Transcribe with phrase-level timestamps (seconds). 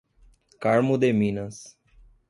[0.59, 1.77] Carmo de Minas